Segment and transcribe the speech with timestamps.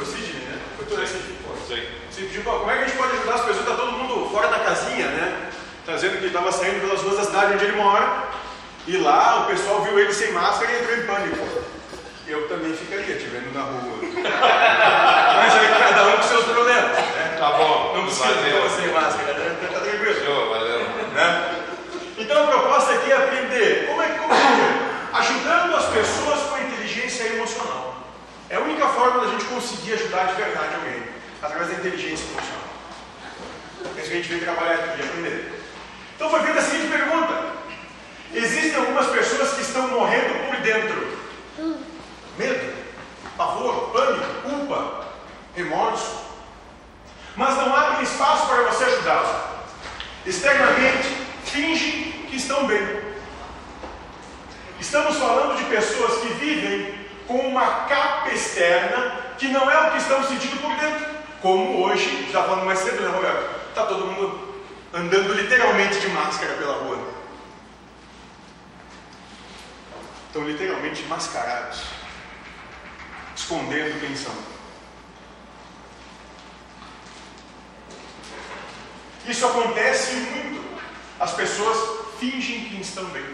[0.00, 0.58] Foi Sidney, né?
[0.78, 1.20] Foi tudo assim.
[1.68, 1.82] Sim.
[2.10, 3.68] Você pediu, como é que a gente pode ajudar as pessoas?
[3.68, 5.50] Está todo mundo fora da casinha, né?
[5.84, 8.28] Tá dizendo que estava saindo pelas ruas da cidade onde ele mora.
[8.86, 11.48] E lá o pessoal viu ele sem máscara e entrou em pânico.
[12.26, 13.98] Eu também ficaria te vendo na rua.
[15.36, 16.96] Mas aí cada um com seus problemas.
[16.96, 17.36] Né?
[17.38, 17.92] Tá bom.
[17.96, 18.70] Não precisa valeu.
[18.70, 19.56] sem máscara, né?
[19.70, 20.24] Tá tranquilo.
[20.24, 20.78] Show, valeu.
[21.12, 21.54] né?
[22.16, 24.90] Então a proposta aqui é aprender como é que como é?
[25.12, 27.79] ajudando as pessoas com inteligência emocional.
[28.50, 31.04] É a única forma da gente conseguir ajudar de verdade alguém,
[31.40, 32.64] através da inteligência emocional.
[33.96, 35.62] É isso que a gente veio trabalhar aqui, aprender.
[36.16, 37.52] Então foi feita a seguinte pergunta:
[38.34, 41.16] existem algumas pessoas que estão morrendo por dentro.
[42.36, 42.74] Medo,
[43.36, 45.06] pavor, pânico, culpa,
[45.54, 46.18] remorso.
[47.36, 49.30] Mas não abrem espaço para você ajudá-los.
[50.26, 51.08] Externamente,
[51.44, 53.00] fingem que estão bem.
[54.80, 56.99] Estamos falando de pessoas que vivem
[57.30, 61.06] com uma capa externa que não é o que estão sentindo por dentro.
[61.40, 63.68] Como hoje, estava falando mais cedo, né, Roberto?
[63.68, 67.08] Está todo mundo andando literalmente de máscara pela rua.
[70.26, 71.82] Estão literalmente mascarados,
[73.36, 74.34] escondendo quem são.
[79.28, 80.80] Isso acontece muito.
[81.20, 83.24] As pessoas fingem que estão bem.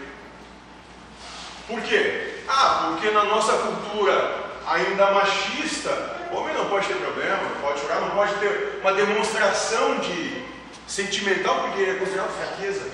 [1.67, 2.36] Por quê?
[2.47, 5.91] Ah, porque na nossa cultura ainda machista,
[6.31, 10.45] homem não pode ter problema, pode chorar, não pode ter uma demonstração de
[10.87, 12.89] sentimental, porque é considerado fraqueza.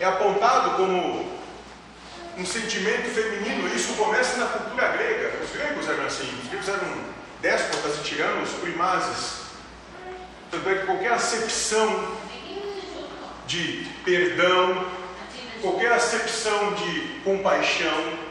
[0.00, 1.34] É apontado como
[2.36, 3.74] um sentimento feminino.
[3.74, 5.32] Isso começa na cultura grega.
[5.42, 6.28] Os gregos eram assim.
[6.42, 9.44] Os gregos eram déspotas e tiranos primazes.
[10.50, 12.16] Tanto é que qualquer acepção
[13.46, 14.86] de perdão,
[15.60, 18.23] qualquer acepção de compaixão,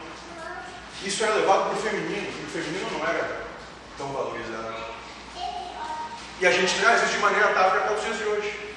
[1.08, 3.44] isso era levado para o feminino, e o feminino não era
[3.96, 4.74] tão valorizado.
[6.40, 8.74] E a gente traz isso de maneira tática para os dias de hoje.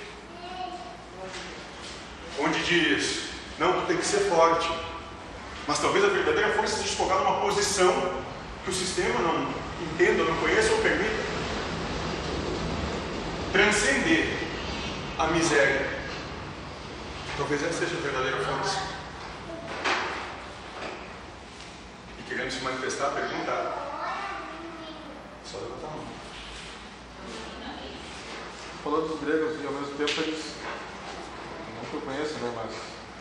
[2.39, 3.23] Onde diz,
[3.57, 4.69] não, tu tem que ser forte.
[5.67, 8.23] Mas talvez a verdadeira força seja colocar numa posição
[8.63, 11.15] que o sistema não entenda, não conheça ou permita.
[13.51, 14.37] Transcender
[15.17, 15.89] a miséria.
[17.37, 18.81] Talvez essa seja a verdadeira força.
[22.19, 23.83] E querendo se manifestar, perguntar.
[25.45, 26.07] Só levantar a mão.
[28.83, 30.45] Falando dos gregos, e ao mesmo tempo eles,
[31.75, 32.71] não que eu conheço, né, mas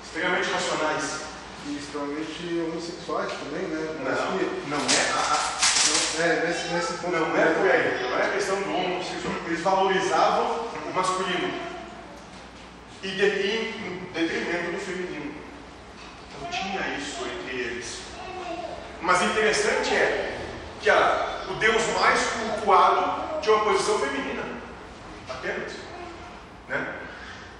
[0.04, 1.20] Extremamente racionais.
[1.66, 3.96] e extremamente homossexuais também, né?
[4.04, 5.12] Não, que- não é.
[5.12, 5.56] a- a-
[5.86, 7.16] não- é, nesse, nesse ponto.
[7.16, 9.34] Não é por aí, não é questão do homossexual.
[9.46, 11.66] Eles valorizavam o masculino
[13.02, 15.34] e de, e em detrimento do feminino.
[16.28, 18.05] Então tinha isso entre eles.
[19.06, 20.36] Mas interessante é
[20.80, 24.42] que a, o deus mais cultuado tinha uma posição feminina.
[25.30, 25.74] Apenas.
[26.68, 26.94] Né?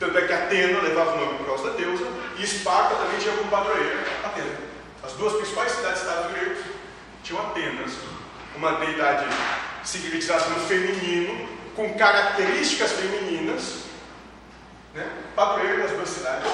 [0.01, 2.05] Tanto é que Atena levava o nome por causa da deusa
[2.37, 4.57] e Esparta também tinha como padroeira Atena.
[5.05, 6.65] As duas principais cidades-estados gregos
[7.23, 7.93] tinham Atenas,
[8.57, 13.85] uma deidade no feminino, com características femininas,
[14.93, 15.09] né?
[15.37, 16.51] padroeira das duas cidades.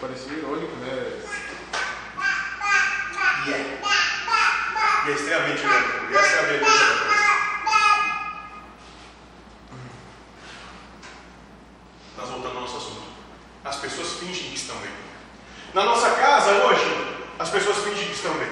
[0.00, 1.20] Parecia irônico, né?
[3.46, 3.78] E é.
[5.06, 6.12] E é extremamente irônico.
[6.12, 7.24] E essa é a beleza da coisa.
[12.16, 13.02] Nós voltando ao nosso assunto.
[13.64, 14.92] As pessoas fingem que estão bem.
[15.74, 18.50] Na nossa casa hoje, as pessoas fingem que estão bem.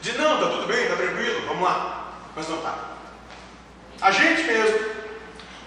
[0.00, 2.14] Diz, não, tá tudo bem, tá tranquilo, vamos lá.
[2.34, 2.96] Mas não tá.
[4.00, 4.78] A gente mesmo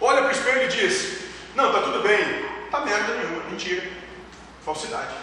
[0.02, 1.22] olha para o espelho e diz,
[1.56, 2.50] não, tá tudo bem.
[2.70, 3.90] Tá merda nenhuma, mentira.
[4.66, 5.16] Falsidade.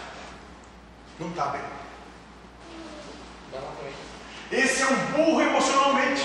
[1.19, 1.78] Não tá bem.
[4.50, 6.22] Esse é um burro emocionalmente.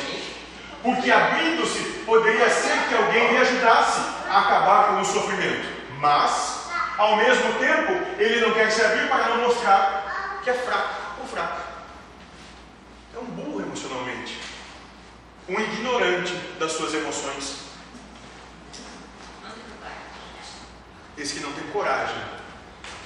[0.82, 5.68] Porque abrindo-se, poderia ser que alguém lhe ajudasse a acabar com o sofrimento.
[6.00, 11.22] Mas, ao mesmo tempo, ele não quer se abrir para não mostrar que é fraco
[11.22, 11.62] ou fraco.
[13.16, 14.40] É um burro emocionalmente.
[15.48, 17.64] Um ignorante das suas emoções.
[21.18, 22.22] Esse que não tem coragem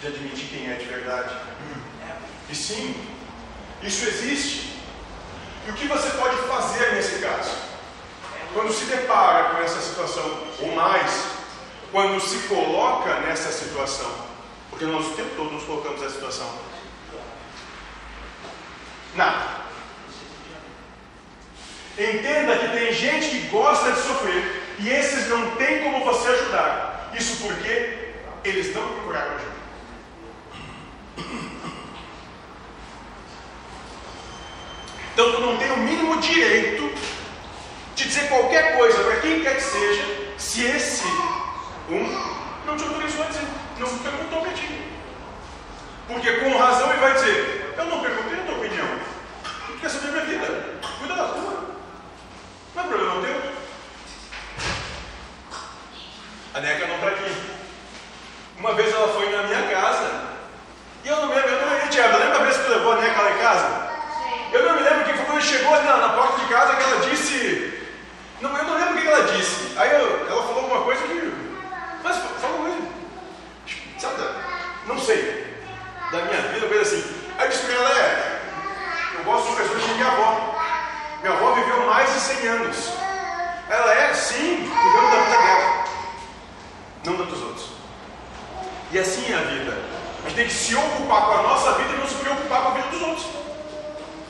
[0.02, 1.36] de admitir quem é de verdade.
[2.50, 2.96] E sim,
[3.84, 4.78] isso existe.
[5.68, 7.52] E o que você pode fazer nesse caso?
[8.58, 10.26] Quando se depara com essa situação,
[10.60, 11.28] ou mais,
[11.92, 14.12] quando se coloca nessa situação,
[14.72, 16.52] porque nós o tempo todo nos colocamos nessa situação.
[19.14, 19.58] Nada.
[22.00, 27.12] Entenda que tem gente que gosta de sofrer e esses não tem como você ajudar.
[27.16, 29.58] Isso porque eles não procuraram ajuda.
[35.14, 36.97] Então tu não tem o mínimo direito
[38.06, 41.08] dizer qualquer coisa para quem quer que seja, se esse
[41.90, 42.04] um
[42.66, 43.48] não te autorizou a dizer,
[43.80, 44.82] não perguntou para ti.
[46.08, 48.88] Porque com razão ele vai dizer, eu não perguntei a tua opinião.
[49.66, 50.80] Tu quer saber minha vida?
[51.00, 51.76] Cuida da tua.
[52.76, 53.52] Não é problema teu.
[56.54, 57.36] A Neca não está aqui.
[58.60, 60.28] Uma vez ela foi na minha casa
[61.04, 62.96] e eu não me lembro, eu não lembro, lembra a vez que tu levou a
[62.98, 63.88] Neca lá em casa?
[64.52, 67.10] Eu não me lembro que foi quando chegou na, na porta de casa que ela
[67.10, 67.77] disse.
[68.40, 69.78] Não, eu não lembro o que ela disse.
[69.78, 71.34] Aí eu, ela falou alguma coisa que.
[72.04, 72.92] Mas falou mesmo.
[73.98, 74.16] Sabe,
[74.86, 75.58] não sei.
[76.12, 77.04] Da minha vida, coisa assim.
[77.38, 78.42] Aí eu para ela, é.
[79.18, 80.56] Eu gosto de pessoas de minha avó.
[81.22, 82.94] Minha avó viveu mais de 100 anos.
[83.70, 85.84] Ela é, sim, cuidando da vida dela.
[87.06, 87.70] Não da dos outros.
[88.92, 89.78] E assim é a vida.
[90.24, 92.68] A gente tem que se ocupar com a nossa vida e não se preocupar com
[92.70, 93.26] a vida dos outros.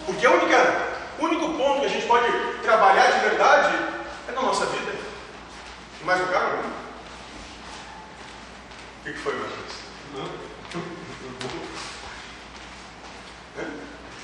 [0.06, 2.32] Porque o único ponto que a gente pode
[2.64, 3.97] trabalhar de verdade
[4.28, 4.92] é na nossa vida.
[6.02, 6.68] Em mais lugar algum.
[6.68, 6.74] O
[9.04, 9.78] que, que foi, Marcos?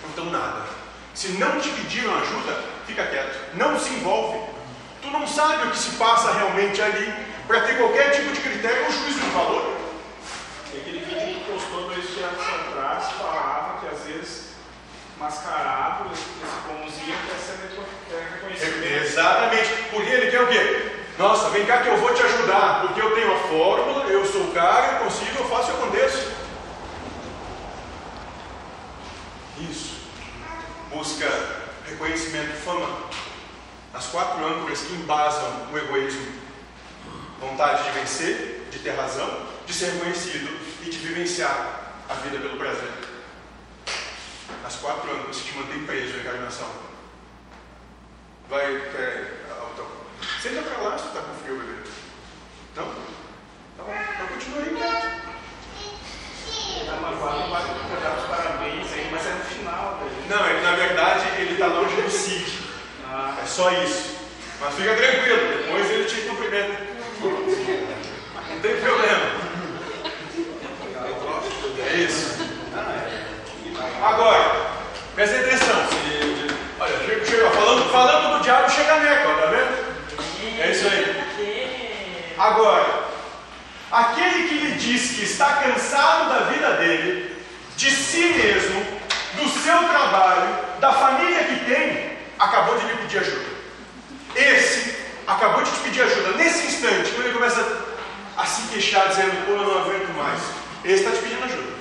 [0.09, 0.65] Então nada.
[1.13, 3.55] Se não te pediram ajuda, fica quieto.
[3.55, 4.53] Não se envolve.
[5.01, 7.13] Tu não sabe o que se passa realmente ali
[7.47, 9.77] para ter qualquer tipo de critério ou juízo de valor.
[10.67, 14.53] Aquele vídeo que postou dois dias atrás falava que às vezes
[15.17, 16.25] mascarado, esse
[16.67, 17.57] pãozinho quer ser
[18.33, 18.83] reconhecido.
[18.83, 19.82] Exatamente.
[19.93, 20.91] Porque ele quer o quê?
[21.17, 24.45] Nossa, vem cá que eu vou te ajudar, porque eu tenho a fórmula, eu sou
[24.45, 26.31] o cara, eu consigo, eu faço e aconteço.
[29.69, 29.97] Isso.
[30.89, 31.29] Busca
[31.85, 32.89] reconhecimento, fama.
[33.93, 36.41] As quatro âncoras que embasam o egoísmo.
[37.39, 40.49] Vontade de vencer, de ter razão, de ser reconhecido
[40.81, 42.89] e de vivenciar a vida pelo prazer.
[44.65, 46.69] As quatro âncoras que te mantém preso à encarnação.
[48.49, 48.63] Vai.
[48.63, 49.42] É,
[50.43, 51.71] Senta pra lá se tu tá com frio, bebê.
[52.75, 52.83] Não?
[52.83, 53.93] Tá bom.
[54.13, 55.07] Então continua aí quieto.
[56.85, 60.01] Tá magoado, vai dar os parabéns aí, mas é no final.
[60.29, 62.59] Não, ele, na verdade ele está longe do Cid.
[63.09, 63.37] Ah.
[63.41, 64.17] É só isso.
[64.59, 66.87] Mas fica tranquilo, depois ele te cumprimenta.
[67.21, 69.25] Não tem problema.
[71.89, 72.43] É isso.
[74.03, 74.71] Agora,
[75.15, 75.87] presta atenção.
[76.81, 79.72] Olha, chega, falando, falando do diabo, chega a neca, tá vendo?
[80.59, 82.33] É isso aí.
[82.37, 83.03] Agora,
[83.91, 87.35] aquele que lhe diz que está cansado da vida dele,
[87.77, 88.85] de si mesmo,
[89.35, 93.53] do seu trabalho, da família que tem, acabou de lhe pedir ajuda.
[94.35, 94.95] Esse
[95.27, 96.31] acabou de te pedir ajuda.
[96.37, 97.85] Nesse instante, quando ele começa
[98.35, 100.41] a se queixar, dizendo, pô, eu não aguento mais,
[100.83, 101.73] esse está te pedindo ajuda.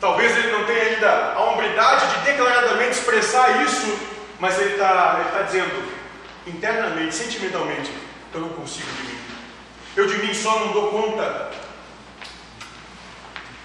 [0.00, 3.98] Talvez ele não tenha ainda a hombridade de declaradamente expressar isso,
[4.38, 5.93] mas ele está ele tá dizendo,
[6.46, 7.90] internamente, sentimentalmente,
[8.32, 9.18] eu não consigo de mim.
[9.96, 11.52] Eu de mim só não dou conta.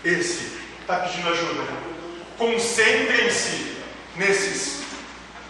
[0.04, 1.64] Esse está pedindo ajuda.
[2.38, 3.78] Concentrem-se
[4.16, 4.84] nesses.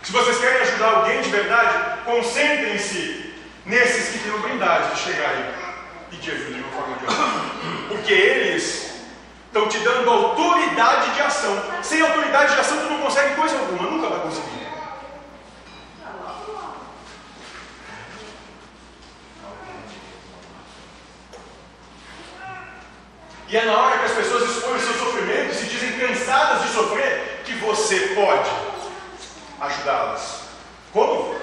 [0.04, 3.34] Se vocês querem ajudar alguém de verdade, concentrem-se
[3.66, 5.54] nesses que têm hombridade de chegar aí
[6.12, 7.88] e pedir ajuda de uma forma ou de outra.
[7.90, 8.90] Porque eles
[9.46, 11.62] estão te dando autoridade de ação.
[11.84, 14.69] Sem autoridade de ação, tu não consegue coisa alguma, nunca vai conseguir.
[23.50, 27.42] E é na hora que as pessoas expõem seus sofrimentos e dizem cansadas de sofrer
[27.44, 28.48] que você pode
[29.60, 30.42] ajudá-las.
[30.94, 31.36] Como?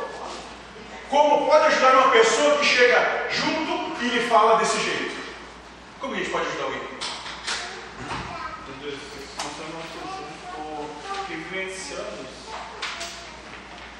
[1.11, 5.17] Como pode ajudar uma pessoa que chega junto e lhe fala desse jeito?
[5.99, 6.81] Como a gente pode ajudar alguém?
[11.29, 12.27] Vivenciando.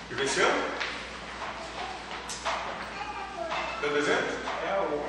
[0.09, 0.65] Vivenciando?
[3.83, 4.37] Dando exemplo?
[4.65, 5.05] É, o,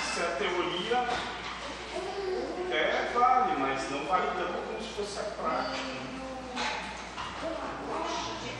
[0.00, 1.06] se a teoria
[2.74, 5.94] é, vale, mas não vale tanto como se fosse a prática.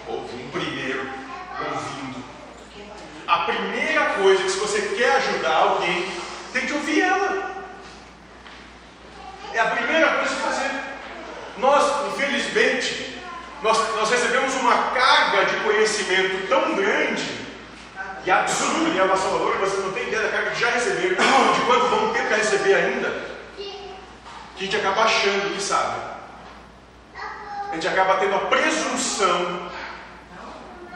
[0.07, 0.53] Ouvindo.
[0.53, 1.01] Primeiro,
[1.59, 2.25] ouvindo.
[3.27, 6.13] A primeira coisa que se você quer ajudar alguém,
[6.53, 7.55] tem que ouvir ela.
[9.53, 10.71] É a primeira coisa a fazer.
[11.59, 13.19] Nós, infelizmente,
[13.63, 17.25] nós, nós recebemos uma carga de conhecimento tão grande
[18.25, 21.17] e absurda e avassaladora que vocês não têm ideia da carga que já receberam,
[21.53, 23.34] de quanto vão ter para receber ainda
[24.57, 26.01] que a gente acaba achando que sabe.
[27.71, 29.71] A gente acaba tendo a presunção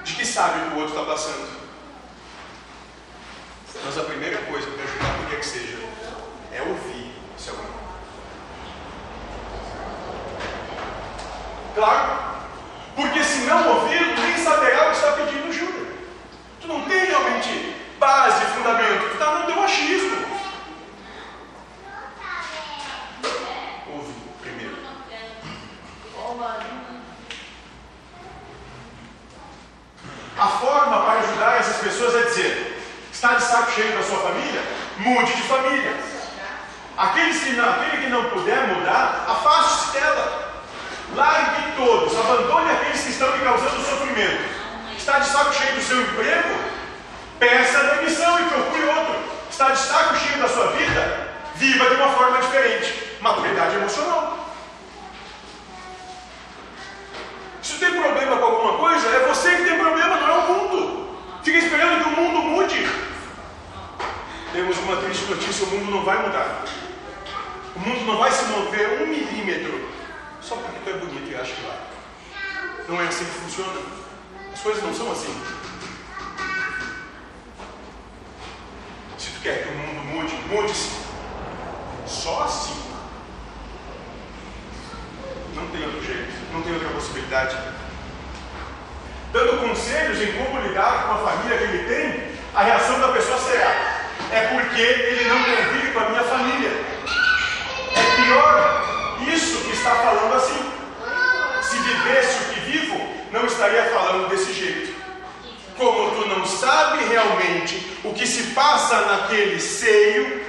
[0.05, 1.59] de que sabe o que o outro está passando.
[3.85, 5.79] Mas a primeira coisa para ajudar, por que é que seja,
[6.53, 7.69] é ouvir seu irmão.
[11.75, 12.19] Claro,
[12.97, 15.93] porque se não ouvir, nem saberá o que está pedindo ajuda.
[16.61, 20.38] Tu não tem realmente base, fundamento, tu está no teu achismo.
[33.49, 34.62] Saco cheio da sua família?
[34.99, 35.97] Mude de família.
[36.97, 40.49] Aqueles que não, aquele que não puder mudar, afaste-se dela.
[41.14, 44.59] Largue todos, abandone aqueles que estão lhe causando sofrimento.
[44.97, 46.49] Está de saco cheio do seu emprego?
[47.38, 49.14] Peça demissão e procure outro.
[49.50, 51.28] Está de saco cheio da sua vida?
[51.55, 53.17] Viva de uma forma diferente.
[53.21, 54.38] Maturidade emocional.
[57.62, 61.19] Se tem problema com alguma coisa, é você que tem problema, não é o mundo.
[61.43, 62.88] Fica esperando que o mundo mude.
[64.52, 66.64] Temos uma triste notícia: o mundo não vai mudar.
[67.76, 69.88] O mundo não vai se mover um milímetro
[70.40, 71.78] só porque tu é bonito e acha que vai.
[72.88, 73.80] Não é assim que funciona.
[74.52, 75.42] As coisas não são assim.
[79.18, 80.90] Se tu quer que o mundo mude, mude-se.
[82.07, 82.83] Só assim.
[85.54, 87.57] Não tem outro jeito, não tem outra possibilidade.
[89.33, 93.18] Dando conselhos em como lidar com a família que ele tem, a reação da pessoa
[94.38, 96.71] é porque ele não convive com a minha família.
[97.97, 98.85] É pior
[99.35, 100.73] isso que está falando assim.
[101.62, 104.97] Se vivesse o que vivo, não estaria falando desse jeito.
[105.76, 110.47] Como tu não sabe realmente o que se passa naquele seio,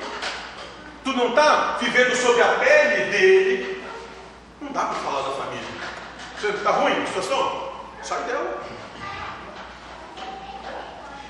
[1.03, 3.83] tu não está vivendo sob a pele dele,
[4.61, 5.69] não dá para falar da família.
[6.41, 7.69] Está ruim a situação?
[8.01, 8.61] Sai dela.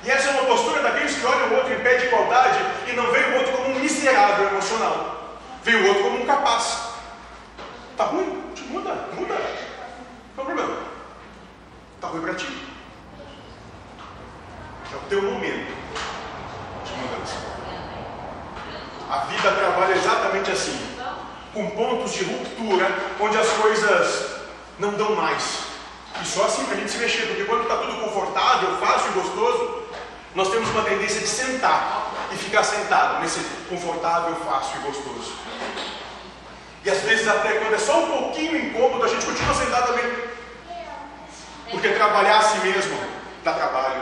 [0.04, 2.94] E essa é uma postura daqueles que olham o outro em pé de igualdade e
[2.94, 5.38] não veem o outro como um miserável emocional.
[5.64, 6.90] Vê o outro como um capaz.
[7.92, 8.44] Está ruim?
[8.70, 9.36] Muda, muda.
[10.36, 10.78] Qual é problema?
[11.96, 12.48] Está ruim para ti.
[14.94, 15.74] É o teu momento
[16.86, 17.36] de mudança.
[19.10, 20.98] A vida trabalha exatamente assim
[21.54, 22.88] com pontos de ruptura,
[23.20, 24.40] onde as coisas
[24.78, 25.64] não dão mais.
[26.22, 29.14] E só assim para a gente se mexer, porque quando está tudo confortável, fácil e
[29.14, 29.79] gostoso,
[30.36, 35.34] nós temos uma tendência de sentar e ficar sentado nesse confortável, fácil e gostoso.
[36.86, 40.30] E às vezes até quando é só um pouquinho incômodo, a gente continua sentado também.
[41.72, 42.98] Porque trabalhar a si mesmo
[43.44, 44.02] dá trabalho.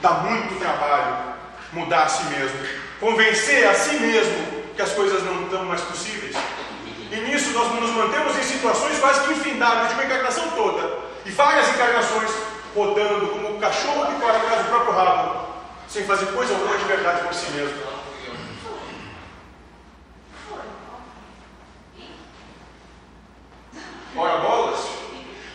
[0.00, 1.34] Dá muito trabalho
[1.72, 2.58] mudar a si mesmo.
[3.00, 6.36] Convencer a si mesmo que as coisas não estão mais possíveis.
[7.10, 10.98] E nisso nós nos mantemos em situações quase que infindáveis, de uma encarnação toda.
[11.24, 12.30] E várias encarnações
[12.74, 15.48] rodando como um cachorro que corre atrás do próprio rabo,
[15.88, 17.88] sem fazer coisa alguma de verdade por si mesmo.
[24.16, 24.78] Ora bolas,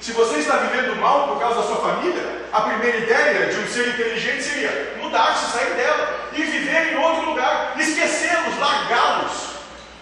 [0.02, 3.68] se você está vivendo mal por causa da sua família, a primeira ideia de um
[3.68, 9.54] ser inteligente seria mudar-se, sair dela e viver em outro lugar, esquecê-los, largá-los.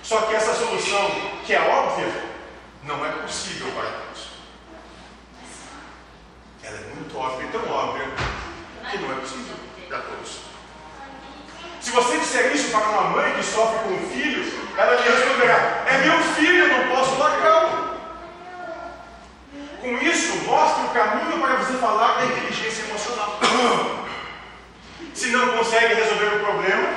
[0.01, 1.12] Só que essa solução,
[1.46, 2.12] que é óbvia,
[2.84, 4.11] não é possível Deus.
[6.72, 8.06] Ela é muito óbvia e tão óbvia
[8.90, 9.56] que não é possível
[9.90, 10.40] para todos.
[11.82, 15.84] Se você disser isso para uma mãe que sofre com um filho, ela lhe responderá:
[15.86, 17.92] É meu filho, eu não posso largá-lo.
[19.82, 23.40] Com isso, mostre o caminho para você falar da inteligência emocional.
[25.13, 26.88] Se não consegue resolver o problema,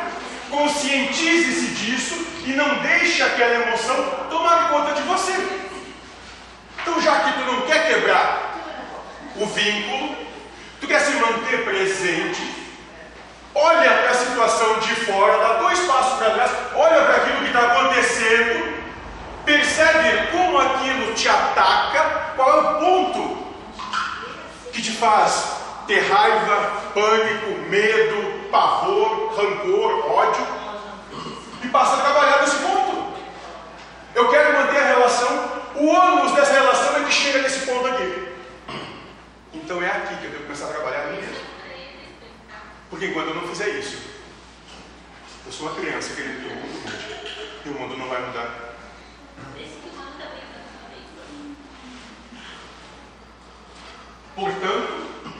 [0.50, 3.96] conscientize-se disso e não deixe aquela emoção
[4.30, 5.32] tomar conta de você.
[6.80, 8.33] Então, já que tu não quer quebrar
[9.36, 10.16] o vínculo,
[10.80, 12.42] tu quer se manter presente,
[13.54, 17.46] olha para a situação de fora, dá dois passos para trás, olha para aquilo que
[17.46, 18.84] está acontecendo
[19.44, 22.32] Percebe como aquilo te ataca?
[22.34, 23.46] Qual é o ponto
[24.72, 25.52] que te faz
[25.86, 30.46] ter raiva, pânico, medo, pavor, rancor, ódio?
[31.62, 33.12] E passa a trabalhar nesse ponto.
[34.14, 38.23] Eu quero manter a relação, o ônus dessa relação é que chega nesse ponto aqui.
[39.64, 41.42] Então é aqui que eu tenho que começar a trabalhar a mim mesmo.
[42.90, 43.96] Porque enquanto eu não fizer isso,
[45.46, 47.64] eu sou uma criança querendo que o mundo.
[47.64, 48.74] E o mundo não vai mudar.
[54.36, 55.32] Portanto,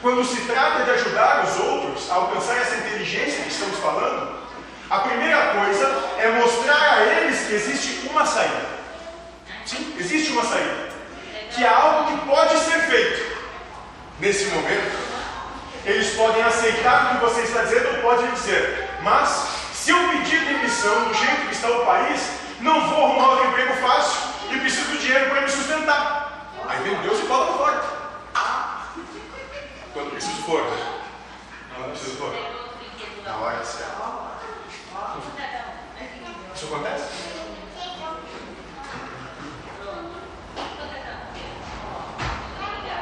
[0.00, 4.46] quando se trata de ajudar os outros a alcançar essa inteligência que estamos falando,
[4.90, 5.86] a primeira coisa
[6.18, 8.64] é mostrar a eles que existe uma saída.
[9.66, 10.92] Sim, existe uma saída.
[11.50, 13.31] Que há algo que pode ser feito.
[14.22, 14.98] Nesse momento,
[15.84, 19.28] eles podem aceitar o que você está dizendo ou podem dizer, mas
[19.74, 23.74] se eu pedir demissão do jeito que está o país, não vou arrumar outro emprego
[23.82, 24.20] fácil
[24.52, 26.52] e preciso do dinheiro para me sustentar.
[26.68, 27.82] Aí vem Deus e fala fora.
[29.92, 31.00] Quando preciso for, né?
[31.74, 32.32] Quando preciso for.
[33.24, 33.92] Na hora certa.
[36.54, 37.08] Isso acontece?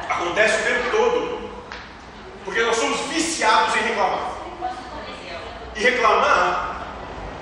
[0.09, 0.80] Acontece o tempo.
[2.51, 3.73] Porque nós somos viciados
[5.73, 6.71] E reclamar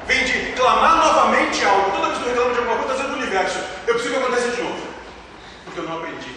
[0.06, 1.90] vem de clamar novamente algo.
[1.90, 3.60] Toda vez que eu reclamo de alguma coisa, está dizendo do universo.
[3.88, 4.88] Eu preciso que aconteça de novo.
[5.66, 6.36] Porque eu não aprendi.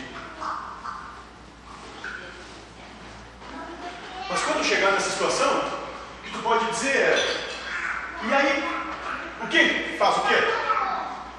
[4.31, 7.37] Mas quando chegar nessa situação, o que tu pode dizer é:
[8.25, 8.64] e aí?
[9.43, 9.97] O que?
[9.99, 10.37] Faz o quê?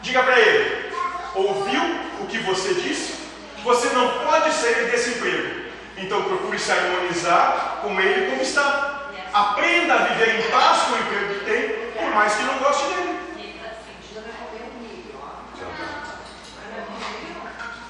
[0.04, 0.94] Diga para ele:
[1.34, 1.82] ouviu
[2.20, 3.24] o que você disse?
[3.64, 5.63] Você não pode sair desse emprego.
[5.98, 9.10] Então procure se harmonizar com ele como está.
[9.34, 12.84] Aprenda a viver em paz com o emprego que tem, por mais que não goste
[12.88, 13.20] dele.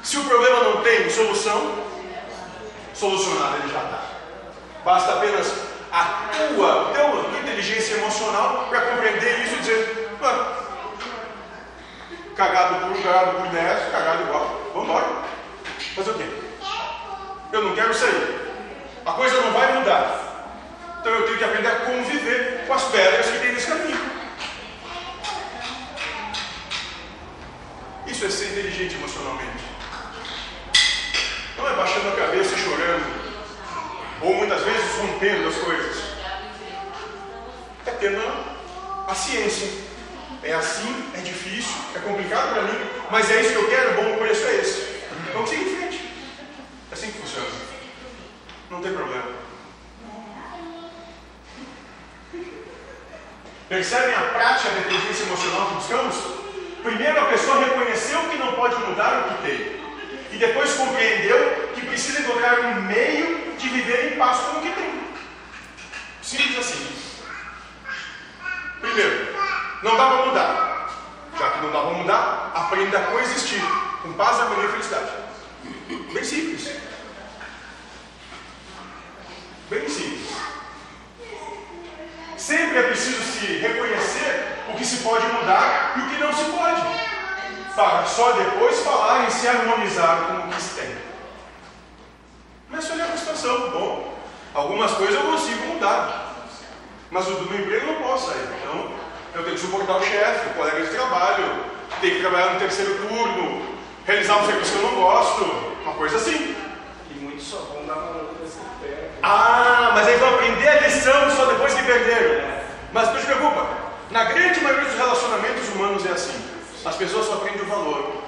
[0.03, 1.83] Se o problema não tem solução,
[2.93, 4.03] solucionado ele já está.
[4.85, 5.51] Basta apenas
[5.91, 6.93] a tua,
[7.39, 10.09] inteligência emocional para compreender isso e dizer,
[12.35, 15.05] cagado por cagado por dez, cagado igual, vamos embora.
[15.95, 16.42] Fazer o quê?
[17.53, 18.35] Eu não quero sair.
[19.05, 20.57] A coisa não vai mudar.
[20.99, 24.01] Então eu tenho que aprender a conviver com as pedras que tem nesse caminho.
[28.07, 29.63] Isso é ser inteligente emocionalmente.
[31.55, 33.23] Não é baixando a cabeça e chorando
[34.21, 36.03] ou muitas vezes rompendo as coisas.
[37.85, 38.21] É tendo
[39.07, 39.69] a ciência.
[40.41, 42.79] É assim, é difícil, é complicado para mim,
[43.11, 45.03] mas é isso que eu quero, o bom preço é esse.
[45.33, 45.82] Vamos seguir em frente.
[47.13, 47.47] Que funciona.
[48.71, 49.43] Não tem problema.
[53.69, 56.15] Percebem a prática da inteligência emocional que buscamos?
[56.81, 59.83] Primeiro a pessoa reconheceu que não pode mudar o que tem.
[60.31, 64.71] E depois compreendeu que precisa encontrar um meio de viver em paz com o que
[64.71, 65.03] tem.
[66.21, 66.95] Simples assim.
[68.81, 69.33] Primeiro,
[69.83, 70.89] não dá para mudar.
[71.39, 73.61] Já que não dá para mudar, aprenda a coexistir
[74.01, 75.11] com paz, harmonia e felicidade.
[76.13, 76.69] Bem simples.
[79.69, 80.29] Bem simples.
[82.37, 86.43] Sempre é preciso se reconhecer o que se pode mudar e o que não se
[86.45, 86.81] pode,
[87.75, 90.95] para só depois falar em se harmonizar com o que se tem.
[92.69, 94.13] Mas olhar a situação, bom,
[94.53, 96.35] algumas coisas eu consigo mudar,
[97.09, 98.47] mas o do meu emprego eu não posso sair.
[98.61, 98.91] Então,
[99.35, 101.65] eu tenho que suportar o chefe, o colega de trabalho,
[102.01, 105.43] tenho que trabalhar no terceiro turno, realizar um serviço que eu não gosto,
[105.83, 106.55] uma coisa assim.
[107.09, 108.32] E muitos só vão dar valor.
[109.25, 112.45] Ah, mas aí vão aprender a lição só depois que perderam.
[112.91, 113.69] Mas não te preocupa,
[114.11, 116.53] na grande maioria dos relacionamentos humanos é assim.
[116.83, 118.21] As pessoas só aprendem o valor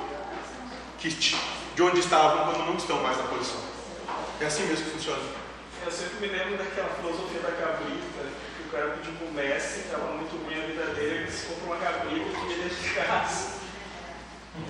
[0.98, 3.60] que, de onde estavam quando não estão mais na posição.
[4.40, 5.20] É assim mesmo que funciona.
[5.86, 8.24] Eu sempre me lembro daquela filosofia da cabrita,
[8.56, 11.76] que o cara pediu pro Messi, estava muito ruim a vida dele, ele se comprou
[11.76, 13.56] uma cabrita e queria dentro de casa.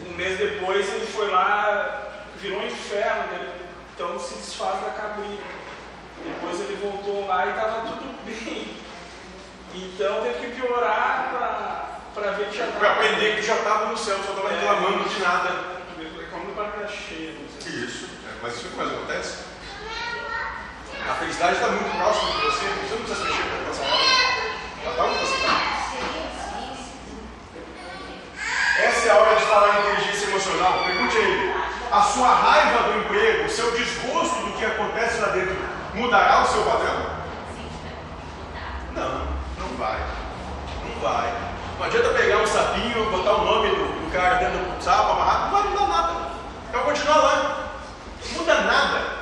[0.07, 3.51] Um mês depois ele foi lá, virou um inferno, ele,
[3.93, 5.64] então se desfaz da cabrita.
[6.23, 8.77] Depois ele voltou lá e estava tudo bem.
[9.73, 11.31] Então teve que piorar
[12.13, 12.93] para ver que já Para estava.
[12.93, 14.59] aprender que já estava no céu, só estava É.
[14.59, 15.75] reclamando de nada.
[16.31, 17.35] Como no barco cheio.
[17.65, 19.37] Isso, é, mas isso que mais acontece.
[21.09, 24.05] A felicidade está muito próxima de você, você não precisa se mexer para hora.
[24.83, 25.75] Ela está onde você está.
[28.77, 30.83] Essa é a hora de falar em inteligência emocional.
[30.85, 31.53] Pergunte a ele:
[31.91, 35.55] a sua raiva do emprego, o seu desgosto do que acontece lá dentro,
[35.95, 37.15] mudará o seu padrão?
[38.93, 39.27] Não,
[39.59, 39.99] não vai.
[40.83, 41.33] Não vai.
[41.77, 45.41] Não adianta pegar um sapinho, botar o nome do, do cara dentro do sapo, amarrar,
[45.41, 46.13] não vai mudar nada.
[46.71, 47.57] Vai continuar lá.
[48.31, 49.15] Não muda nada.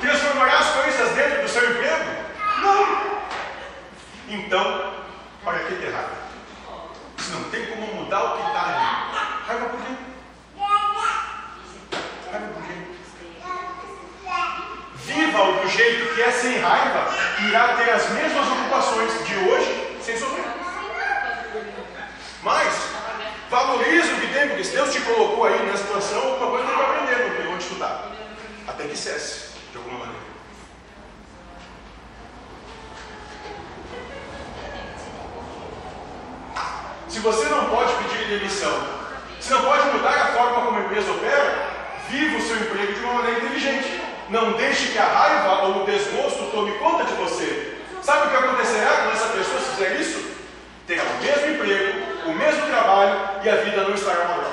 [0.00, 2.10] Transformará as coisas dentro do seu emprego?
[2.60, 3.12] Não.
[4.28, 4.92] Então,
[5.44, 6.22] para que ter raiva?
[7.30, 8.74] Não tem como mudar o que está ali.
[9.46, 9.94] Raiva por quê?
[12.30, 12.72] Raiva por quê?
[14.96, 19.98] Viva-o do jeito que é sem raiva e irá ter as mesmas ocupações de hoje
[20.02, 20.44] sem sofrer.
[22.42, 22.72] Mas,
[23.50, 26.76] valorize o que tem, porque se Deus te colocou aí nessa situação, alguma coisa tem
[26.76, 28.04] que aprender no onde tu está.
[28.66, 30.22] Até que cesse, de alguma maneira.
[37.08, 38.72] Se você não pode pedir demissão,
[39.38, 41.70] se não pode mudar a forma como a empresa opera,
[42.08, 44.01] viva o seu emprego de uma maneira inteligente.
[44.32, 47.76] Não deixe que a raiva ou o desgosto tome conta de você.
[48.00, 50.24] Sabe o que acontecerá quando essa pessoa fizer isso?
[50.86, 54.51] Terá o mesmo emprego, o mesmo trabalho e a vida não estará uma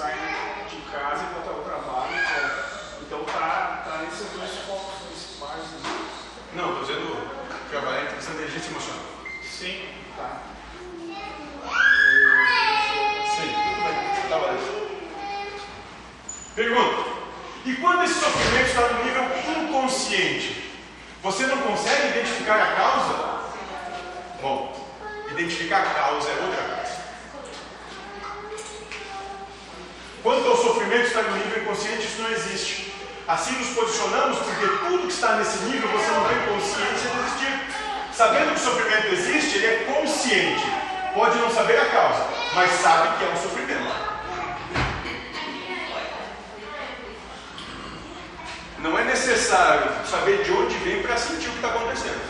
[0.00, 0.16] saem
[0.66, 2.14] de casa e vão ao o trabalho.
[2.14, 5.60] É, então tá, tá nesses dois focos principais.
[5.60, 6.08] Né?
[6.54, 7.16] Não, estou dizendo
[7.64, 8.80] que trabalhar é interessante é legítimo.
[9.44, 10.40] Sim, tá.
[13.36, 14.90] Sim, tá valendo.
[16.54, 17.10] Pergunta.
[17.66, 20.80] E quando esse sofrimento está no nível inconsciente,
[21.22, 23.40] você não consegue identificar a causa?
[24.40, 24.90] Bom,
[25.30, 26.79] identificar a causa é outra coisa.
[32.04, 32.92] Isso não existe.
[33.26, 37.60] Assim nos posicionamos porque tudo que está nesse nível você não tem consciência de existir.
[38.12, 40.64] Sabendo que o sofrimento existe, ele é consciente.
[41.14, 44.10] Pode não saber a causa, mas sabe que é um sofrimento.
[48.78, 52.20] Não é necessário saber de onde vem para sentir o que está acontecendo.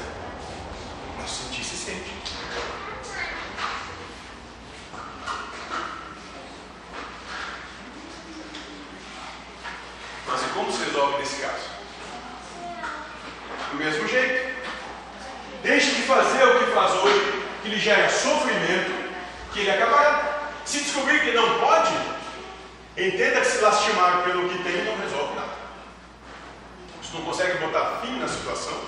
[1.18, 2.20] Mas sentir se sente.
[10.26, 11.70] Mas e como se resolve nesse caso?
[13.70, 14.50] Do mesmo jeito.
[15.62, 19.12] Deixe de fazer o que faz hoje, que lhe gera sofrimento,
[19.52, 20.50] que ele acabará.
[20.64, 21.92] Se descobrir que não pode,
[22.96, 25.52] entenda que se lastimar pelo que tem não resolve nada.
[27.02, 28.78] Se não consegue botar fim na situação,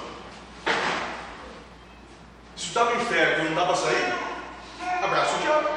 [2.56, 4.14] se está no inferno e não dá para sair,
[5.02, 5.68] abraça o diabo.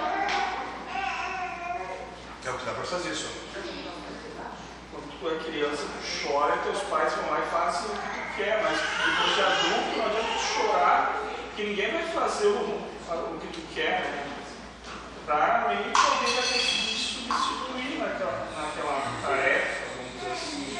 [2.46, 3.45] É o que dá para fazer só.
[5.20, 8.62] Tu é criança, tu chora teus pais vão lá e fazem o que tu quer,
[8.62, 13.48] mas depois de adulto não adianta tu chorar, porque ninguém vai fazer o, o que
[13.48, 14.28] tu quer, né?
[15.26, 20.78] Pra meio que alguém vai substituir naquela, naquela tarefa, vamos dizer assim.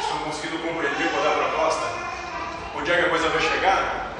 [0.00, 1.86] estão conseguindo compreender qual é a proposta?
[2.74, 4.12] Onde é que a coisa vai chegar?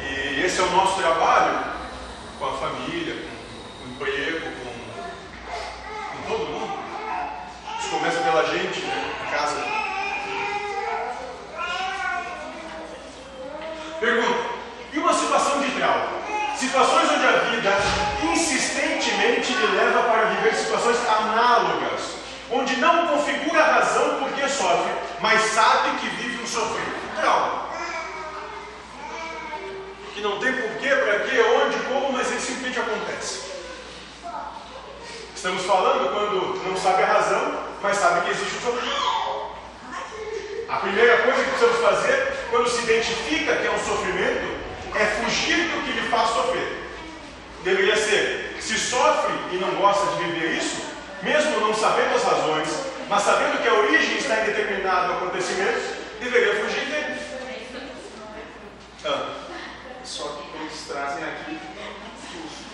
[0.00, 1.64] E esse é o nosso trabalho
[2.38, 3.27] com a família,
[3.98, 5.02] emprego, com,
[6.16, 6.78] com todo mundo.
[7.80, 9.14] Isso começa pela gente, né?
[9.26, 9.56] Em casa.
[13.98, 14.50] Pergunta:
[14.92, 16.18] e uma situação de trauma?
[16.56, 17.70] Situações onde a vida
[18.32, 22.18] insistentemente lhe leva para viver situações análogas,
[22.50, 26.98] onde não configura a razão por que sofre, mas sabe que vive um sofrimento.
[27.20, 27.68] Trauma.
[30.14, 33.47] Que não tem porquê, para quê, onde, como, mas ele simplesmente acontece.
[35.38, 39.52] Estamos falando quando não sabe a razão, mas sabe que existe o sofrimento.
[40.68, 44.48] A primeira coisa que precisamos fazer quando se identifica que é um sofrimento
[44.96, 46.90] é fugir do que lhe faz sofrer.
[47.62, 50.82] Deveria ser, se sofre e não gosta de viver isso,
[51.22, 52.68] mesmo não sabendo as razões,
[53.08, 57.16] mas sabendo que a origem está em determinado acontecimento, deveria fugir dele.
[59.04, 59.34] Ah,
[60.02, 61.60] Só que eles trazem aqui,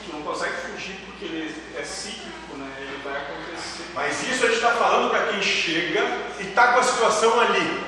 [0.05, 2.67] tu, tu não consegue fugir porque ele é cíclico, né?
[2.79, 3.85] Ele vai acontecer.
[3.95, 6.01] mas isso a gente está falando para quem chega
[6.41, 7.85] e está com a situação ali.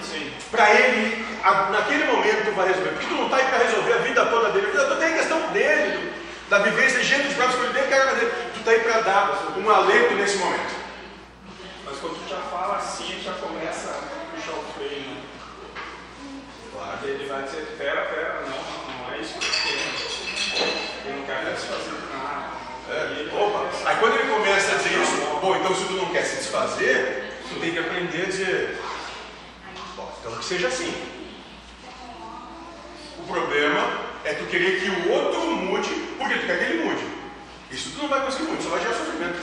[0.51, 2.91] Para ele, a- naquele momento, vai resolver.
[2.91, 4.67] Porque tu não está aí para resolver a vida toda dele.
[4.67, 7.75] A vida toda tem a questão dele, do- da vivência, gênero de provas que ele
[7.75, 8.33] tem, cara dele.
[8.55, 10.75] Tu está aí para dar um alento nesse momento.
[11.85, 15.23] Mas quando tu já fala assim, já começa a puxar o freio, né?
[16.73, 16.99] Claro.
[17.03, 21.07] Ele vai dizer, pera, pera, não, não, não é isso que eu quero.
[21.07, 22.57] Ele não quer desfazer de nada.
[22.89, 25.75] E É, ele opa, vai pensar, aí quando ele começa a dizer isso, bom, então
[25.75, 28.79] se tu não se desfazer, tu tem que aprender a dizer,
[29.97, 30.93] bom, então que seja assim.
[33.19, 37.07] O problema é tu querer que o outro mude, porque tu quer que ele mude.
[37.71, 39.39] Isso tu não vai conseguir muito, só vai gerar sofrimento.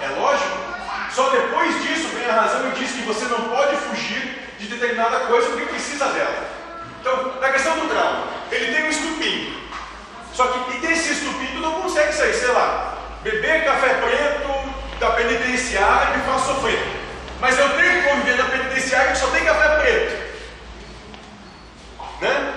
[0.00, 0.58] É lógico?
[1.14, 5.20] Só depois disso vem a razão e diz que você não pode fugir de determinada
[5.26, 6.48] coisa porque precisa dela.
[7.00, 9.62] Então, na questão do trauma, ele tem um estupim.
[10.32, 16.16] Só que desse estupim tu não consegue sair, sei lá, beber café preto da penitenciária
[16.16, 16.80] me faz sofrer.
[17.40, 20.32] Mas eu tenho que conviver na penitenciária que só tem café preto.
[22.20, 22.54] Né?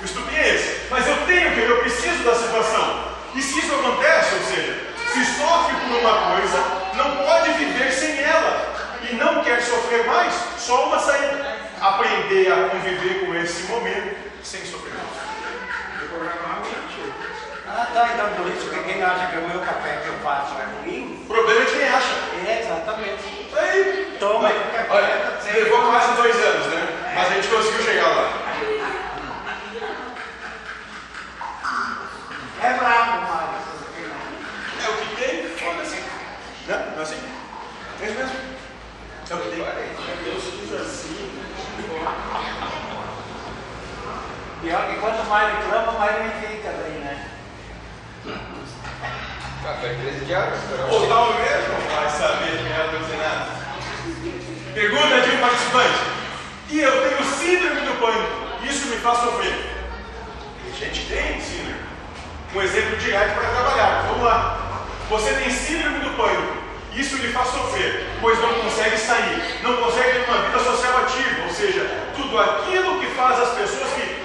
[0.00, 0.86] O estupim é esse.
[0.90, 3.04] Mas eu tenho que, eu preciso da situação.
[3.34, 6.58] E se isso acontece, ou seja, se sofre por uma coisa,
[6.94, 8.76] não pode viver sem ela.
[9.10, 11.56] E não quer sofrer mais, só uma saída.
[12.88, 14.96] Conviver com esse momento sem sofrimento.
[17.68, 20.54] Ah, tá, então por isso que quem acha que o meu café que eu faço
[20.54, 22.14] é ruim, O problema é de quem acha.
[22.48, 23.48] é exatamente.
[23.54, 27.12] Aí, Toma aí olha, sem- levou quase dois anos, né?
[27.14, 28.32] Mas a gente conseguiu chegar lá.
[32.62, 33.58] É bravo, Mário.
[34.82, 35.96] É o que tem, foda-se.
[36.66, 36.92] Né?
[36.92, 37.18] Não é assim?
[38.00, 38.36] É isso mesmo.
[39.30, 40.24] É o que tem.
[40.24, 41.28] Deus diz assim,
[44.60, 47.28] Pior que quanto mais reclama, mais ele fica daí, né?
[49.62, 50.58] Café 13 diários,
[50.90, 53.46] Ou talvez não vai saber quem é o Deus nada.
[54.74, 55.98] Pergunta de um participante.
[56.70, 58.64] E eu tenho síndrome do pânico.
[58.68, 59.54] Isso me faz sofrer.
[60.66, 61.80] A gente tem síndrome.
[62.54, 64.04] Um exemplo direto para trabalhar.
[64.08, 64.86] Vamos lá.
[65.10, 66.58] Você tem síndrome do pânico.
[66.94, 71.44] Isso lhe faz sofrer, pois não consegue sair, não consegue ter uma vida social ativa,
[71.46, 74.17] ou seja, tudo aquilo que faz as pessoas que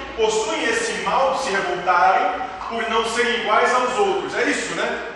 [1.84, 4.36] revoltarem por não serem iguais aos outros.
[4.36, 5.12] É isso, né?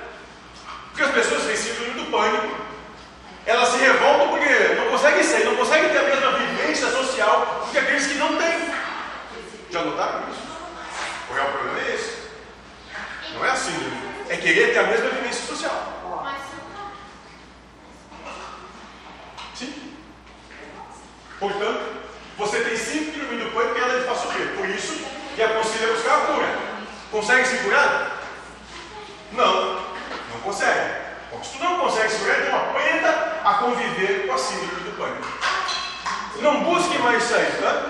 [0.89, 2.55] Porque as pessoas têm síndrome do pânico.
[3.45, 7.71] Elas se revoltam porque não conseguem sair, não conseguem ter a mesma vivência social do
[7.71, 8.73] que aqueles que não têm.
[9.71, 10.41] Já notaram isso?
[11.29, 12.17] O real problema é esse.
[13.33, 13.97] Não é a síndrome.
[14.29, 15.93] É querer ter a mesma vivência social.
[19.55, 19.93] Sim.
[21.39, 21.97] Portanto,
[22.37, 24.55] você tem síndrome do pânico e ela faz sofrer.
[24.55, 24.69] Por
[25.37, 26.47] isso, que aconselha buscar a cura.
[27.11, 28.17] Consegue se curar?
[29.31, 31.07] Não, não consegue.
[31.31, 33.09] Bom, se tu não consegue se curar, então aprenda
[33.43, 35.27] a conviver com a síndrome do pânico.
[36.41, 37.85] Não busque mais sair, tá?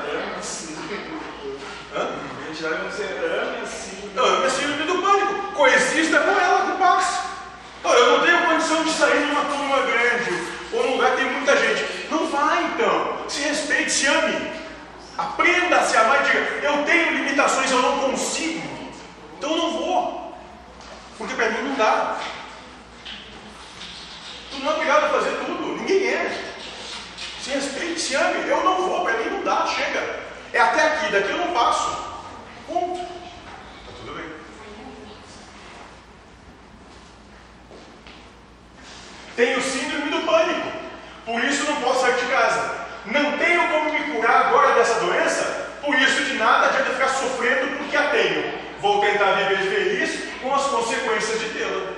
[1.96, 2.10] Hã?
[2.42, 3.58] A gente vai dizer ame.
[4.18, 5.52] Ame a síndrome do pânico.
[5.54, 7.20] Coexista com ela com paz.
[7.84, 11.56] Eu não tenho condição de sair numa turma grande ou num lugar que tem muita
[11.56, 12.08] gente.
[12.10, 13.18] Não vai então.
[13.30, 14.57] Se respeite, se ame.
[15.18, 18.62] Aprenda a se amar e diga: Eu tenho limitações, eu não consigo.
[19.38, 20.38] Então eu não vou.
[21.18, 22.18] Porque para mim não dá.
[24.52, 25.78] Tu não é obrigado a fazer tudo.
[25.78, 26.44] Ninguém é.
[27.42, 28.48] Se respeite, se ame.
[28.48, 29.66] Eu não vou, para mim não dá.
[29.66, 30.28] Chega.
[30.54, 31.98] É até aqui, daqui eu não passo.
[32.68, 33.00] Ponto.
[33.00, 34.26] Tá tudo bem.
[39.36, 40.72] Tenho síndrome do pânico.
[41.26, 42.88] Por isso não posso sair de casa.
[43.06, 45.44] Não tenho como me curar agora dessa doença.
[45.82, 48.68] Por isso de nada adianta ficar sofrendo porque a tenho.
[48.82, 51.94] Vou tentar viver feliz com as consequências de tê-la.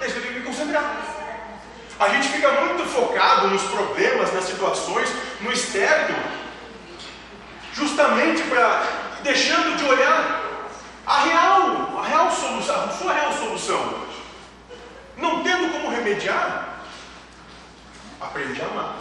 [0.00, 0.96] É isso que eu tenho que me concentrar.
[1.98, 6.16] A gente fica muito focado nos problemas, nas situações, no externo,
[7.72, 8.82] justamente para
[9.22, 10.42] deixando de olhar
[11.06, 14.06] a real, a real solução, a sua real solução.
[15.16, 16.80] Não tendo como remediar,
[18.20, 18.96] aprende a amar.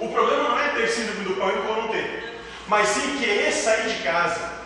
[0.00, 3.88] O problema não é ter síndrome do pânico ou não ter, mas sim querer sair
[3.88, 4.58] de casa.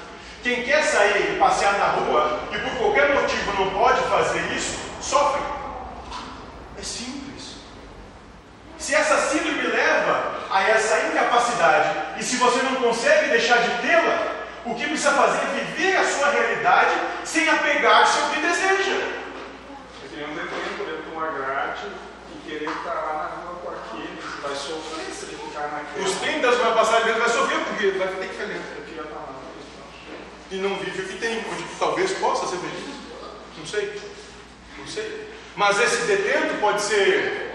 [0.43, 4.79] Quem quer sair e passear na rua e por qualquer motivo não pode fazer isso,
[5.01, 5.41] sofre.
[6.79, 7.57] É simples.
[8.77, 14.33] Se essa síndrome leva a essa incapacidade e se você não consegue deixar de tê-la,
[14.73, 18.93] o que precisa fazer é viver a sua realidade sem apegar-se ao que deseja.
[20.03, 21.89] Eu queria um tempo dentro de uma grade
[22.35, 26.07] e querer estar lá na rua com aquele, vai sofrer se ele ficar naquele.
[26.07, 28.61] Os 30 da semana passada ele vai sofrer porque vai ter que fazer.
[28.79, 29.35] Eu queria estar lá.
[30.51, 32.97] E não vive o que tem, onde talvez possa ser feliz.
[33.59, 34.01] Não sei.
[34.79, 35.29] Não sei.
[35.55, 37.53] Mas esse detento pode ser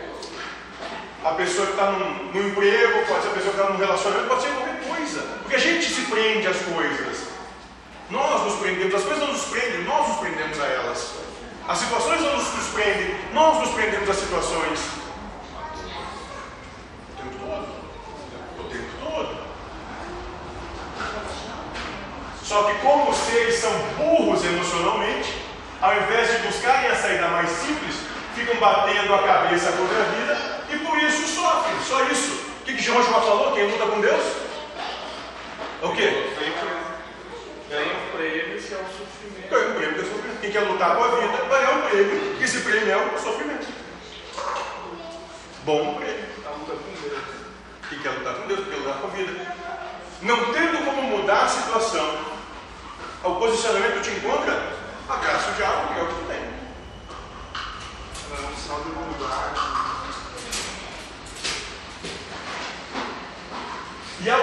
[1.23, 4.29] a pessoa que está num, num emprego, pode ser a pessoa que está num relacionamento,
[4.29, 4.66] pode ser
[5.41, 7.27] Porque a gente se prende às coisas.
[8.09, 11.13] Nós nos prendemos, as coisas não nos prendem, nós nos prendemos a elas.
[11.67, 14.79] As situações não nos, prendem, nós nos prendemos às situações.
[17.11, 17.67] O tempo todo.
[18.57, 19.37] O tempo todo.
[22.41, 25.41] Só que como os seres são burros emocionalmente,
[25.81, 27.95] ao invés de buscarem a saída mais simples,
[28.33, 31.75] ficam batendo a cabeça contra a vida e por isso sofrem.
[31.85, 32.31] Só isso.
[32.61, 33.53] O que, que Jeová falou?
[33.53, 34.46] Quem luta com Deus?
[35.81, 36.33] O quê?
[37.69, 39.49] Ganha um prêmio que é o sofrimento.
[39.49, 40.41] Ganha um prêmio que é o sofrimento.
[40.41, 43.19] Quem quer lutar com a vida vai ganhar um prêmio, que esse prêmio é o
[43.19, 43.67] sofrimento.
[45.63, 46.25] Bom prêmio.
[46.37, 47.23] Está lutando com Deus.
[47.89, 49.55] Quem quer lutar com Deus, quer lutar com a vida.
[50.23, 52.17] Não tendo como mudar a situação,
[53.23, 54.73] o posicionamento te encontra,
[55.07, 56.57] abraça o diabo, que é o que tu tem.
[58.31, 59.87] É um sinal de humildade.
[64.19, 64.35] E é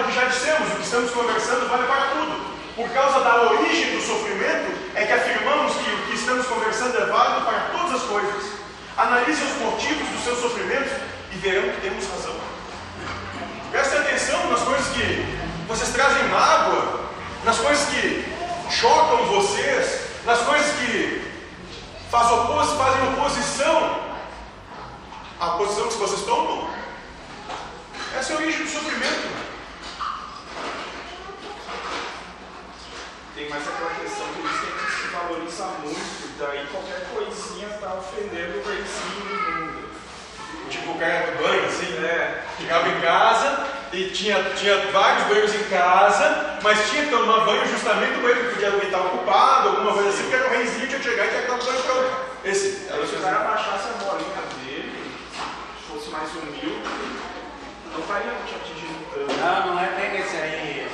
[0.45, 2.55] dissemos, o que estamos conversando vale para tudo.
[2.75, 7.05] Por causa da origem do sofrimento, é que afirmamos que o que estamos conversando é
[7.05, 8.43] válido para todas as coisas.
[8.95, 10.91] Analise os motivos dos seus sofrimentos
[11.31, 12.35] e verão que temos razão.
[13.71, 15.25] Prestem atenção nas coisas que
[15.67, 16.99] vocês trazem mágoa,
[17.43, 18.25] nas coisas que
[18.69, 21.31] chocam vocês, nas coisas que
[22.11, 23.99] faz opos, fazem oposição
[25.39, 26.69] à posição que vocês tomam.
[28.17, 29.44] Essa é a origem do sofrimento.
[33.35, 37.93] Tem mais aquela questão que eles têm que se valorizar muito, daí qualquer coisinha está
[37.95, 39.89] ofendendo o reizinho do mundo.
[40.69, 45.53] Tipo o cara do banho, assim, É, Ficava em casa e tinha, tinha vários banhos
[45.53, 49.91] em casa, mas tinha que tomar banho justamente o banheiro que podia estar ocupado, alguma
[49.91, 52.15] coisa assim, porque era o reizinho tinha que chegar e tinha que dar banho pronto.
[52.45, 52.87] Esse.
[52.89, 55.11] aí se o cara baixasse a bolinha dele,
[55.89, 56.79] fosse mais humilde,
[57.91, 59.33] não estaria te atingindo tanto.
[59.33, 60.87] Não, não é bem esse aí,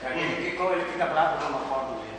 [0.00, 2.18] Quando ele fica bravo com uma foto dele.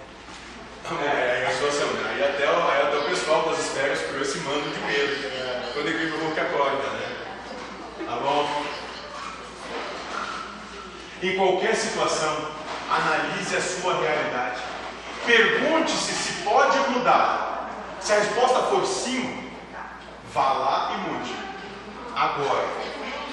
[1.05, 2.09] É, a situação, né?
[2.13, 6.05] Aí até, aí até o pessoal das esferas criou esse mando de medo, quando ele
[6.05, 7.15] viu o que acorda, né?
[8.05, 8.63] Tá bom?
[11.21, 12.49] Em qualquer situação,
[12.89, 14.61] analise a sua realidade.
[15.25, 17.69] Pergunte-se se pode mudar.
[17.99, 19.51] Se a resposta for sim,
[20.33, 21.35] vá lá e mude.
[22.15, 22.67] Agora,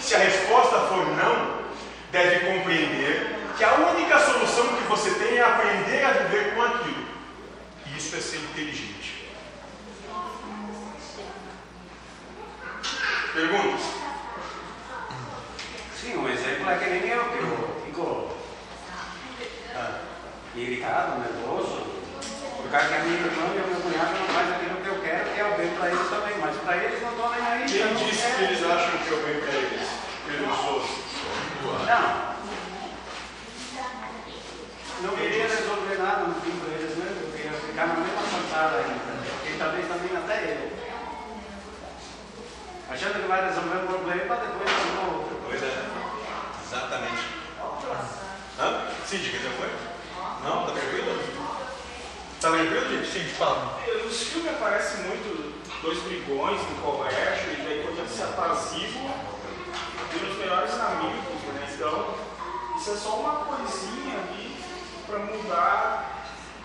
[0.00, 1.64] se a resposta for não,
[2.10, 7.06] deve compreender que a única solução que você tem é aprender a viver com aquilo.
[7.86, 9.30] E isso é ser inteligente.
[13.32, 13.80] Perguntas?
[16.00, 18.30] Sim, um exemplo é que nem eu, que eu fico
[19.74, 20.00] ah,
[20.54, 21.86] irritado, nervoso,
[22.56, 25.02] por causa que a minha irmã e o meu cunhado não fazem aquilo que eu
[25.02, 27.66] quero, que é o bem para eles também, mas para eles não estão nem aí.
[27.66, 29.88] Quem então disse que eles acham que eu bem para eles?
[30.28, 31.06] Eles sou.
[31.86, 32.26] Não.
[35.02, 38.76] Não queria resolver nada no fim para eles mesmo, eu queria ficar na mesma cantada
[38.78, 39.26] ainda.
[39.44, 40.76] E talvez também até eu.
[42.88, 45.40] Achando que vai resolver um problema, depois resolve outro.
[45.44, 45.84] Pois é.
[46.64, 47.22] Exatamente.
[48.58, 48.88] Hã?
[49.06, 49.96] Cid, quer dizer alguma coisa?
[50.44, 50.66] Não?
[50.66, 51.22] Tá tranquilo?
[52.40, 53.12] Tá tranquilo, gente?
[53.12, 53.78] Cid, fala.
[54.02, 59.14] Nos filmes aparece muito dois brigões no colégio, e daí quando eles se apaziguam,
[60.12, 61.68] viram os melhores amigos, né?
[61.74, 62.14] Então,
[62.76, 64.56] isso é só uma coisinha ali
[65.06, 66.24] para mudar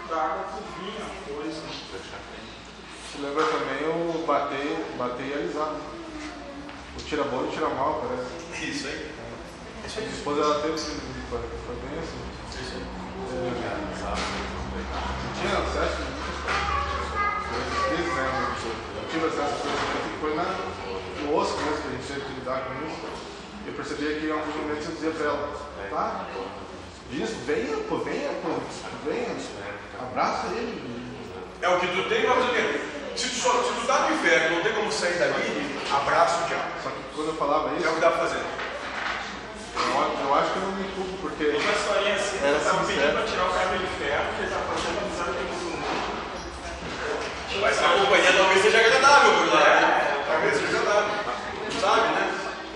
[0.10, 1.62] da água pro vinho a coisa.
[3.12, 4.26] Se lembra também o
[5.14, 5.80] né?
[6.98, 8.66] O tira bom e o tira mal, parece.
[8.66, 9.12] Isso aí.
[9.86, 10.10] Isso A aí.
[10.10, 10.92] esposa ela teve esse
[11.30, 12.20] foi, foi bem assim.
[12.50, 13.02] Isso aí.
[15.40, 16.38] Tinha acesso muitas
[17.48, 18.26] coisas, né?
[18.96, 20.44] Eu tive acesso a coisas foi na,
[21.24, 23.02] no osso mesmo que a gente teve que lidar com isso.
[23.66, 26.26] Eu percebia que em alguns momentos eu dizia pra ela, tá?
[27.12, 28.50] Isso, venha, pô, venha, pô,
[29.06, 29.36] venha,
[30.00, 31.02] abraça ele.
[31.62, 33.01] É o que tu tem, mas o quê?
[33.16, 36.48] Se tu, só, se tu tá no inferno não tem como sair dali, abraça o
[36.48, 36.72] diabo.
[36.84, 38.38] Só que quando eu falava É isso, o que dá pra fazer.
[38.38, 42.88] eu, eu acho que eu não me culpo, porque uma historinha assim, estavam sincero.
[42.88, 45.82] pedindo para tirar o cara do inferno, porque ele estava fazendo amizade com todo mundo.
[47.62, 49.60] Mas a companhia talvez seja agradável por lá.
[49.60, 50.24] né?
[50.28, 51.12] Talvez seja agradável.
[51.82, 52.24] Sabe, né?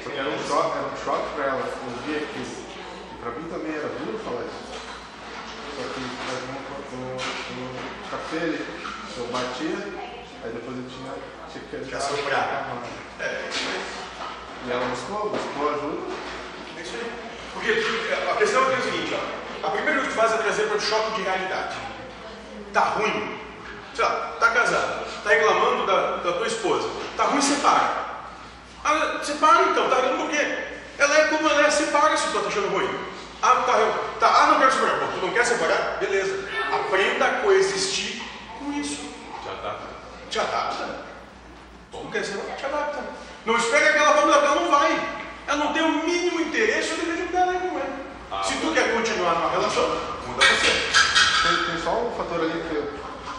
[0.03, 2.55] Só que era um choque, era um choque pra ela ouvir aquilo.
[2.75, 4.65] E pra mim também era duro falar isso.
[5.75, 6.07] Só que no,
[6.91, 8.65] no, no café ele,
[9.17, 10.04] eu batia,
[10.45, 11.11] aí depois eu tinha,
[11.51, 12.67] tinha que Que assoprar.
[13.19, 14.05] É, isso aí.
[14.67, 16.13] E ela buscou, buscou ajuda.
[16.77, 17.11] É isso aí.
[17.53, 17.71] Porque
[18.31, 19.67] a questão é o seguinte, ó.
[19.67, 21.75] A primeira coisa que tu faz é trazer para o choque de realidade.
[22.73, 23.39] Tá ruim.
[23.93, 26.89] Sei lá, tá casado, tá reclamando da, da tua esposa.
[27.15, 28.05] Tá ruim, separa.
[28.83, 30.57] Ah, separa então, tá reclamando por quê?
[30.97, 32.89] Ela é como ela é, separa se tu tá achando ruim.
[33.41, 33.73] Ah, tá,
[34.19, 34.99] tá, ah, não quero separar.
[34.99, 35.97] Bom, tu não quer separar?
[35.99, 36.49] Beleza.
[36.73, 38.21] Aprenda a coexistir
[38.59, 39.09] com isso.
[39.45, 39.79] Já tá.
[40.35, 40.85] Te adapta.
[42.11, 42.57] Quer separar?
[42.57, 43.03] Te adapta.
[43.45, 44.91] Não espera que ela vá mudar, ela não vai.
[45.47, 48.43] Ela não tem o mínimo interesse, eu deveria mudar ela com ela.
[48.43, 49.87] Se tu quer continuar numa relação,
[50.27, 51.47] muda você.
[51.47, 52.83] Tem, tem só um fator ali que eu,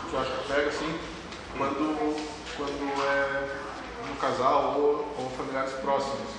[0.08, 0.98] que eu acho que pega assim,
[1.58, 2.16] quando,
[2.56, 3.44] quando é
[4.10, 6.30] um casal ou, ou familiares próximos.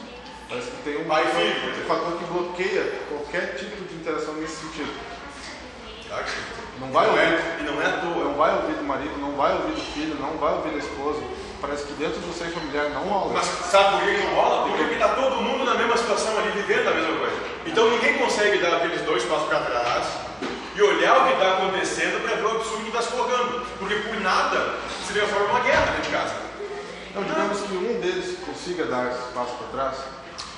[0.50, 4.56] Parece que tem um, Pai fator, um fator que bloqueia qualquer tipo de interação nesse
[4.56, 4.92] sentido.
[6.10, 6.26] Tá?
[6.80, 7.60] Não vai Não é- ouvir.
[7.60, 8.24] E não é à toa.
[8.24, 11.22] Não vai ouvir do marido, não vai ouvir do filho, não vai ouvir da esposa.
[11.60, 13.34] Parece que dentro do seio familiar não rola.
[13.34, 14.68] Mas sabe por que não rola?
[14.70, 17.36] Porque está todo mundo na mesma situação ali, vivendo a mesma coisa.
[17.66, 20.06] Então ninguém consegue dar aqueles dois passos para trás
[20.76, 23.66] e olhar o que está acontecendo para ver o absurdo que está se colocando.
[23.80, 24.76] Porque por nada
[25.06, 26.36] se transforma uma guerra dentro de casa.
[27.10, 29.98] Então, digamos que um deles consiga dar esse passo para trás,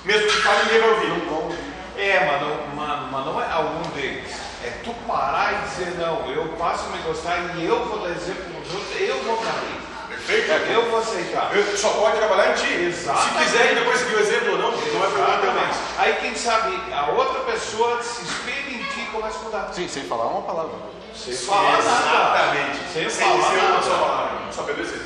[0.06, 1.08] Mesmo que fale, ninguém vai ouvir.
[1.08, 1.58] não vão ouvir.
[1.98, 4.49] É, mas não, mas, mas não é algum deles.
[4.64, 8.10] É tu parar e dizer, não, eu passo a me gostar e eu vou dar
[8.10, 9.90] exemplo para os outros, eu vou cair.
[10.10, 10.52] Perfeito?
[10.72, 11.50] Eu vou aceitar.
[11.56, 12.74] Eu só pode trabalhar em ti.
[12.74, 13.30] Exatamente.
[13.30, 15.76] Se quiser depois seguir o exemplo ou não, não problema teu mais.
[15.98, 19.70] Aí quem sabe a outra pessoa se espelha em ti e começa a mudar.
[19.72, 20.72] Sim, sem falar uma palavra.
[21.16, 21.80] Sem falar nada.
[21.80, 22.80] Exatamente.
[22.94, 23.84] Sem Sem falar ser uma nada.
[23.84, 24.32] só palavra.
[24.52, 25.02] Só obedecer.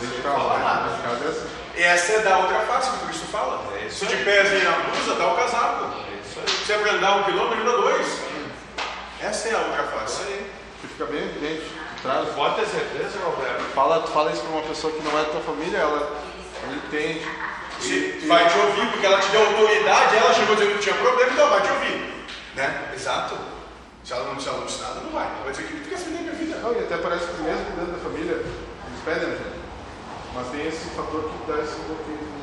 [0.00, 0.86] De casa, né?
[0.90, 1.48] Nesse caso é assim.
[1.76, 3.62] Essa é da outra face que o Cristo fala.
[3.80, 5.84] É isso Se te pesem a blusa, dá o casaco.
[5.84, 6.66] É isso aí.
[6.66, 8.06] Se é para andar um quilômetro, dá dois.
[9.24, 10.22] Essa é a outra Isso face.
[10.22, 10.50] aí.
[10.80, 11.64] Que fica bem evidente.
[12.02, 13.62] Traz, Pode ter certeza, Roberto.
[13.74, 16.20] fala, fala isso para uma pessoa que não é tua família, ela,
[16.62, 17.24] ela entende.
[17.80, 21.32] Se vai te ouvir, porque ela te deu autoridade, ela chegou dizendo que tinha problema,
[21.32, 22.26] então vai te ouvir.
[22.54, 22.90] Né?
[22.94, 23.36] Exato.
[24.04, 25.26] Se ela não, se ela não nada, não vai.
[25.42, 26.56] Vai dizer que quer saber da minha vida.
[26.58, 29.56] Não, e até parece que mesmo dentro da família, eles pedem ajuda.
[30.34, 32.34] Mas tem esse fator que dá esse bloqueio.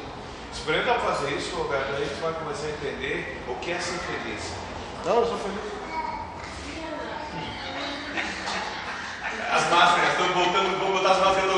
[0.52, 4.52] Experimenta fazer isso, Roberto, aí tu vai começar a entender o que é ser feliz.
[5.06, 5.81] Não, eu sou feliz.
[9.52, 11.52] As máscaras, estão voltando, vamos botar as máscaras